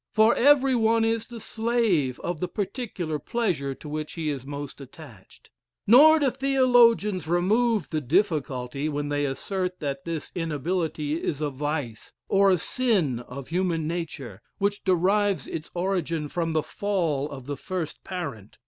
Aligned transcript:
For 0.13 0.35
every 0.35 0.73
one 0.73 1.05
is 1.05 1.27
the 1.27 1.39
slave 1.39 2.19
of 2.21 2.39
the 2.39 2.47
particular 2.47 3.19
pleasure 3.19 3.75
to 3.75 3.87
which 3.87 4.13
he 4.13 4.29
is 4.31 4.47
most 4.47 4.81
attached. 4.81 5.51
Nor 5.85 6.17
do 6.17 6.31
theologians 6.31 7.27
remove 7.27 7.91
the 7.91 8.01
difficulty 8.01 8.89
when 8.89 9.09
they 9.09 9.25
assert 9.25 9.79
that 9.79 10.03
this 10.03 10.31
inability 10.33 11.21
is 11.21 11.39
a 11.39 11.51
vice, 11.51 12.13
or 12.27 12.49
a 12.49 12.57
sin 12.57 13.19
of 13.19 13.49
human 13.49 13.87
nature, 13.87 14.41
which 14.57 14.83
derives 14.83 15.45
its 15.45 15.69
origin 15.75 16.27
from 16.29 16.53
the 16.53 16.63
fall 16.63 17.29
of 17.29 17.45
the 17.45 17.55
first 17.55 18.03
parent. 18.03 18.57